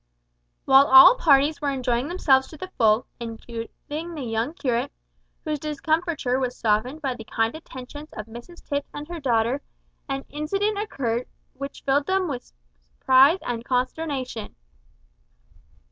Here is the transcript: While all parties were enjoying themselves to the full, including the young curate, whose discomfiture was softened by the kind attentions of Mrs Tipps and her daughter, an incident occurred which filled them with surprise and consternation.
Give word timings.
While 0.65 0.87
all 0.87 1.13
parties 1.13 1.61
were 1.61 1.69
enjoying 1.69 2.07
themselves 2.07 2.47
to 2.47 2.57
the 2.57 2.69
full, 2.75 3.05
including 3.19 4.15
the 4.15 4.23
young 4.23 4.55
curate, 4.55 4.91
whose 5.43 5.59
discomfiture 5.59 6.39
was 6.39 6.57
softened 6.57 7.03
by 7.03 7.13
the 7.13 7.23
kind 7.23 7.53
attentions 7.53 8.09
of 8.13 8.25
Mrs 8.25 8.63
Tipps 8.67 8.89
and 8.95 9.07
her 9.09 9.19
daughter, 9.19 9.61
an 10.09 10.25
incident 10.29 10.79
occurred 10.79 11.27
which 11.53 11.83
filled 11.83 12.07
them 12.07 12.27
with 12.27 12.51
surprise 12.99 13.37
and 13.43 13.63
consternation. 13.63 14.55